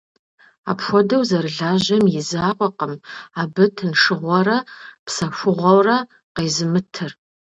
Апхуэдэу 0.71 1.23
зэрылажьэм 1.29 2.03
и 2.19 2.21
закъуэкъым 2.29 2.93
абы 3.41 3.65
тыншыгъуэрэ 3.75 4.57
псэхугъуэрэ 5.05 5.97
къезымытыр. 6.35 7.11